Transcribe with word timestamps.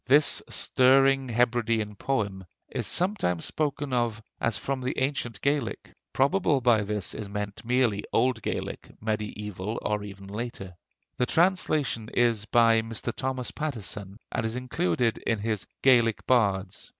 This 0.07 0.41
stirring 0.49 1.29
Hebridean 1.29 1.95
poem 1.95 2.43
is 2.71 2.87
sometimes 2.87 3.45
spoken 3.45 3.93
of 3.93 4.19
as 4.39 4.57
from 4.57 4.81
the 4.81 4.97
ancient 4.97 5.39
Gaelic. 5.41 5.93
Probably 6.11 6.59
by 6.59 6.81
this 6.81 7.13
is 7.13 7.29
meant 7.29 7.63
merely 7.63 8.03
old 8.11 8.41
Gaelic, 8.41 8.89
mediæval 8.99 9.77
or 9.83 10.03
even 10.03 10.25
later. 10.25 10.75
The 11.17 11.27
translation 11.27 12.09
is 12.15 12.45
by 12.45 12.81
Mr. 12.81 13.13
Thomas 13.13 13.51
Pattison, 13.51 14.17
and 14.31 14.43
is 14.43 14.55
included 14.55 15.19
in 15.19 15.37
his 15.37 15.67
'Gaelic 15.83 16.25
Bards.' 16.25 16.89